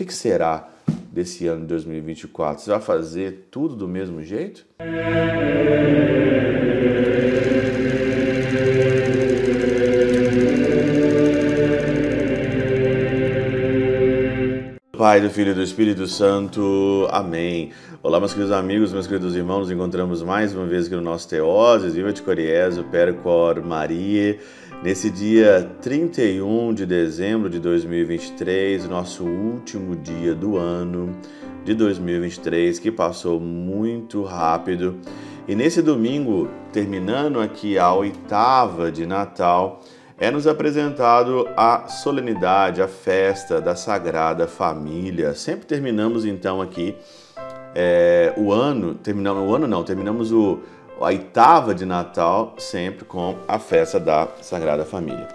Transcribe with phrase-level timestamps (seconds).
[0.00, 0.68] que, que será
[1.12, 2.62] desse ano de 2024?
[2.62, 4.64] Você vai fazer tudo do mesmo jeito?
[15.10, 17.08] Pai, do Filho e do Espírito Santo.
[17.10, 17.72] Amém.
[18.00, 21.28] Olá, meus queridos amigos, meus queridos irmãos, nos encontramos mais uma vez aqui no nosso
[21.28, 24.38] Teoses, Viva de Coriezo, Percor Maria,
[24.84, 31.12] nesse dia 31 de dezembro de 2023, nosso último dia do ano
[31.64, 34.96] de 2023, que passou muito rápido.
[35.48, 39.82] E nesse domingo, terminando aqui a oitava de Natal,
[40.20, 45.34] é nos apresentado a solenidade, a festa da Sagrada Família.
[45.34, 46.94] Sempre terminamos então aqui
[47.74, 50.58] é, o ano, terminamos o ano não, terminamos o,
[51.00, 55.26] a oitava de Natal sempre com a festa da Sagrada Família.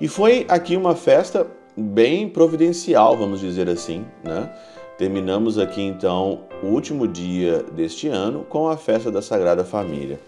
[0.00, 1.46] E foi aqui uma festa
[1.76, 4.50] bem providencial, vamos dizer assim, né?
[4.96, 10.18] Terminamos aqui então o último dia deste ano com a festa da Sagrada Família.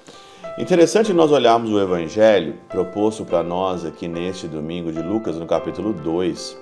[0.58, 5.94] Interessante nós olharmos o evangelho proposto para nós aqui neste domingo de Lucas, no capítulo
[5.94, 6.58] 2,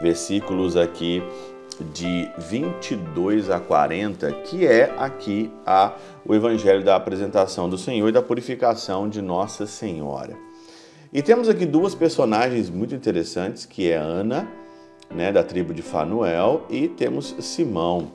[0.00, 1.20] versículos aqui
[1.92, 8.12] de 22 a 40, que é aqui a, o evangelho da apresentação do Senhor e
[8.12, 10.36] da purificação de Nossa Senhora.
[11.12, 14.48] E temos aqui duas personagens muito interessantes, que é Ana,
[15.10, 18.12] né, da tribo de Fanuel, e temos Simão.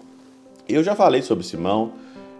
[0.67, 1.91] Eu já falei sobre Simão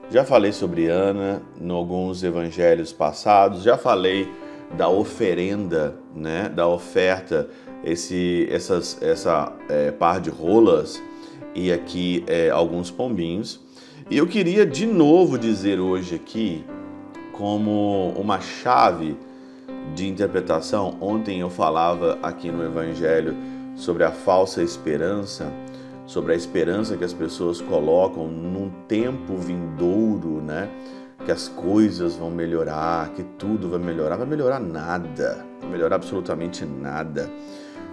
[0.10, 4.30] já falei sobre Ana em alguns evangelhos passados, já falei
[4.78, 7.48] da oferenda, né, da oferta,
[7.84, 11.02] esse, essas, essa é, par de rolas
[11.54, 13.60] e aqui é, alguns pombinhos.
[14.10, 16.64] E eu queria de novo dizer hoje aqui,
[17.32, 19.18] como uma chave
[19.96, 23.36] de interpretação, ontem eu falava aqui no Evangelho
[23.76, 25.52] sobre a falsa esperança
[26.06, 30.70] sobre a esperança que as pessoas colocam num tempo vindouro, né?
[31.26, 34.18] Que as coisas vão melhorar, que tudo vai melhorar.
[34.18, 37.30] Vai melhorar nada, vai melhorar absolutamente nada.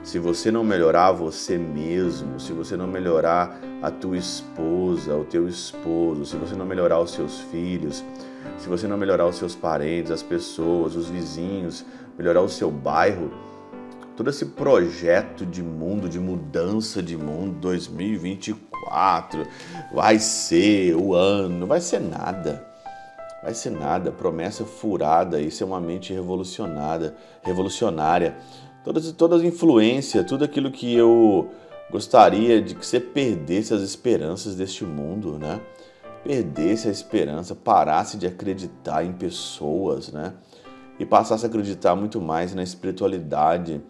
[0.02, 5.46] Se você não melhorar você mesmo, se você não melhorar a tua esposa, o teu
[5.46, 8.02] esposo, se você não melhorar os seus filhos,
[8.58, 11.84] se você não melhorar os seus parentes, as pessoas, os vizinhos,
[12.16, 13.30] melhorar o seu bairro,
[14.20, 19.46] todo esse projeto de mundo, de mudança de mundo 2024,
[19.94, 22.68] vai ser o ano, vai ser nada.
[23.42, 28.36] Vai ser nada, promessa furada, isso é uma mente revolucionada, revolucionária.
[28.84, 31.48] Todas, todas as influências, tudo aquilo que eu
[31.90, 35.62] gostaria de que você perdesse as esperanças deste mundo, né?
[36.22, 40.34] Perdesse a esperança, parasse de acreditar em pessoas, né?
[40.98, 43.80] E passasse a acreditar muito mais na espiritualidade,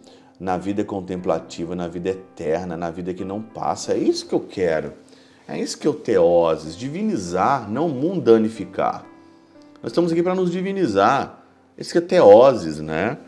[0.41, 3.93] na vida contemplativa, na vida eterna, na vida que não passa.
[3.93, 4.91] É isso que eu quero.
[5.47, 9.05] É isso que eu teoses, divinizar, não mundanificar.
[9.83, 11.43] Nós estamos aqui para nos divinizar.
[11.77, 13.19] Isso que é teoses, né?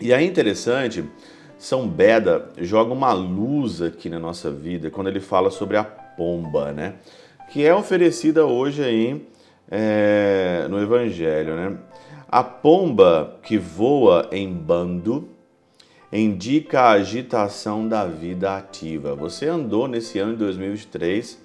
[0.00, 1.08] E aí interessante,
[1.56, 6.72] São Beda joga uma luz aqui na nossa vida quando ele fala sobre a pomba,
[6.72, 6.94] né?
[7.52, 9.24] Que é oferecida hoje aí
[9.70, 11.76] é, no Evangelho, né?
[12.28, 15.28] A pomba que voa em bando
[16.12, 19.14] indica a agitação da vida ativa.
[19.14, 21.40] Você andou nesse ano de 2023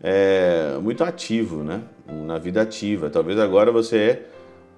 [0.00, 1.82] é, muito ativo, né?
[2.24, 3.10] Na vida ativa.
[3.10, 4.22] Talvez agora você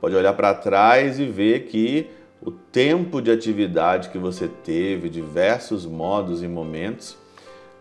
[0.01, 2.09] pode olhar para trás e ver que
[2.41, 7.17] o tempo de atividade que você teve, diversos modos e momentos,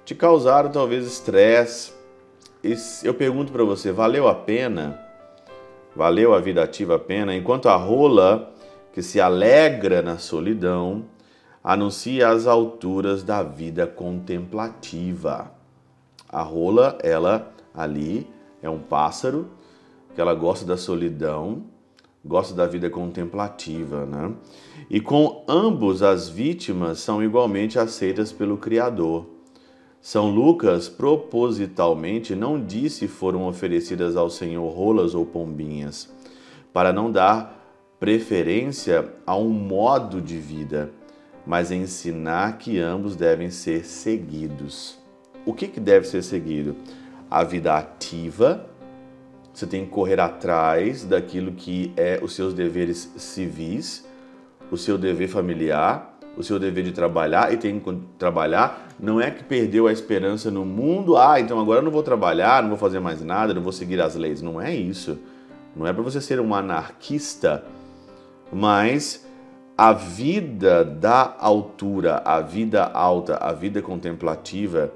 [0.04, 1.94] te causaram talvez estresse.
[3.04, 5.00] Eu pergunto para você, valeu a pena?
[5.96, 7.36] Valeu a vida ativa a pena?
[7.36, 8.54] Enquanto a rola
[8.92, 11.06] que se alegra na solidão,
[11.68, 15.52] anuncia as alturas da vida contemplativa.
[16.30, 18.26] A rola, ela ali
[18.62, 19.50] é um pássaro
[20.16, 21.64] que ela gosta da solidão,
[22.24, 24.34] gosta da vida contemplativa, né?
[24.90, 29.26] E com ambos as vítimas são igualmente aceitas pelo Criador.
[30.00, 36.10] São Lucas propositalmente não disse foram oferecidas ao Senhor rolas ou pombinhas,
[36.72, 37.62] para não dar
[38.00, 40.94] preferência a um modo de vida
[41.48, 45.00] mas ensinar que ambos devem ser seguidos.
[45.46, 46.76] O que, que deve ser seguido?
[47.32, 48.66] A vida ativa,
[49.54, 54.06] você tem que correr atrás daquilo que é os seus deveres civis,
[54.70, 58.90] o seu dever familiar, o seu dever de trabalhar e tem que trabalhar.
[59.00, 62.62] Não é que perdeu a esperança no mundo, ah, então agora eu não vou trabalhar,
[62.62, 64.42] não vou fazer mais nada, não vou seguir as leis.
[64.42, 65.18] Não é isso.
[65.74, 67.64] Não é para você ser um anarquista,
[68.52, 69.27] mas
[69.78, 74.92] a vida da altura, a vida alta, a vida contemplativa,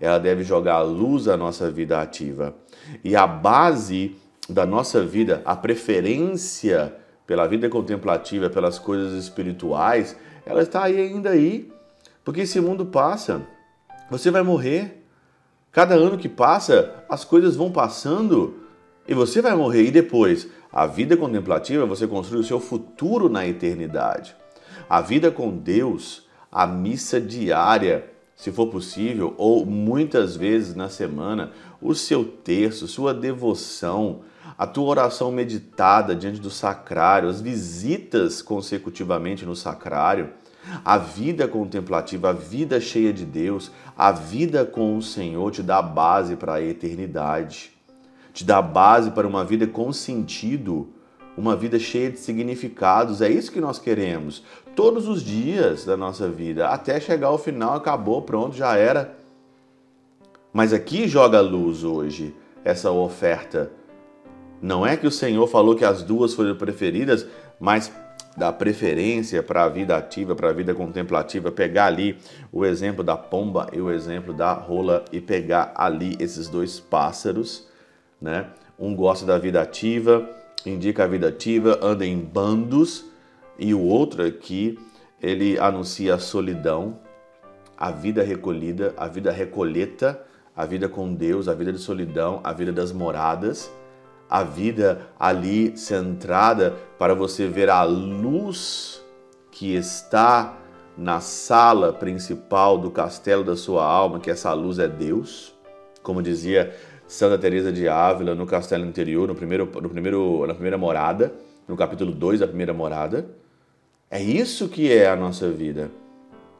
[0.00, 2.54] ela deve jogar luz à nossa vida ativa.
[3.02, 4.16] E a base
[4.48, 6.94] da nossa vida, a preferência
[7.26, 10.16] pela vida contemplativa, pelas coisas espirituais,
[10.46, 11.70] ela está aí ainda aí.
[12.24, 13.42] Porque esse mundo passa,
[14.08, 15.04] você vai morrer.
[15.72, 18.60] Cada ano que passa, as coisas vão passando
[19.08, 19.84] e você vai morrer.
[19.84, 24.36] E depois, a vida contemplativa, você construi o seu futuro na eternidade.
[24.88, 31.52] A vida com Deus, a missa diária, se for possível, ou muitas vezes na semana,
[31.82, 34.20] o seu terço, sua devoção,
[34.56, 40.30] a tua oração meditada diante do sacrário, as visitas consecutivamente no sacrário,
[40.84, 45.82] a vida contemplativa, a vida cheia de Deus, a vida com o Senhor te dá
[45.82, 47.72] base para a eternidade,
[48.32, 50.88] te dá base para uma vida com sentido,
[51.36, 53.20] uma vida cheia de significados.
[53.20, 54.42] É isso que nós queremos
[54.74, 59.14] todos os dias da nossa vida, até chegar ao final, acabou, pronto, já era.
[60.52, 62.34] Mas aqui joga luz hoje
[62.64, 63.70] essa oferta.
[64.60, 67.26] Não é que o Senhor falou que as duas foram preferidas,
[67.58, 67.92] mas
[68.36, 72.16] da preferência para a vida ativa, para a vida contemplativa, pegar ali
[72.52, 77.68] o exemplo da pomba e o exemplo da rola e pegar ali esses dois pássaros,
[78.20, 78.46] né?
[78.78, 80.28] Um gosta da vida ativa,
[80.64, 83.04] indica a vida ativa, anda em bandos,
[83.58, 84.78] e o outro aqui,
[85.20, 86.98] ele anuncia a solidão,
[87.76, 90.20] a vida recolhida, a vida recolheta,
[90.56, 93.70] a vida com Deus, a vida de solidão, a vida das moradas,
[94.28, 99.02] a vida ali centrada para você ver a luz
[99.50, 100.56] que está
[100.96, 105.54] na sala principal do castelo da sua alma, que essa luz é Deus,
[106.02, 106.74] como dizia
[107.10, 111.34] Santa Teresa de Ávila no castelo interior, no primeiro, no primeiro, na primeira morada,
[111.66, 113.28] no capítulo 2 da primeira morada.
[114.08, 115.90] É isso que é a nossa vida.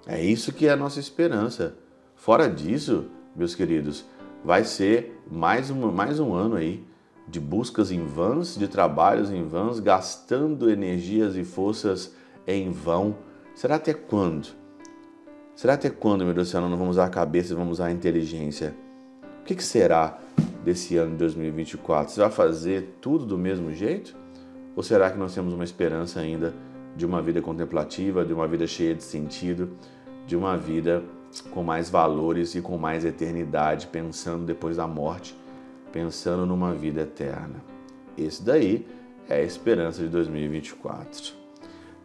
[0.08, 1.76] É isso que é a nossa esperança.
[2.16, 3.04] Fora disso,
[3.36, 4.04] meus queridos,
[4.44, 6.84] vai ser mais um, mais um ano aí
[7.28, 12.12] de buscas em vãs, de trabalhos em vãs, gastando energias e forças
[12.44, 13.18] em vão.
[13.54, 14.48] Será até quando?
[15.54, 17.86] Será até quando, meu Deus do céu, não vamos usar a cabeça e vamos usar
[17.86, 18.74] a inteligência?
[19.40, 20.18] O que, que será
[20.64, 22.12] desse ano de 2024?
[22.12, 24.16] Você vai fazer tudo do mesmo jeito?
[24.76, 26.54] Ou será que nós temos uma esperança ainda?
[26.96, 29.70] de uma vida contemplativa, de uma vida cheia de sentido,
[30.26, 31.02] de uma vida
[31.50, 35.36] com mais valores e com mais eternidade, pensando depois da morte,
[35.92, 37.62] pensando numa vida eterna.
[38.16, 38.86] Esse daí
[39.28, 41.39] é a esperança de 2024.